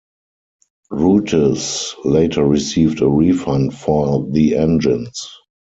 [0.91, 5.29] Rootes later received a refund for the engines.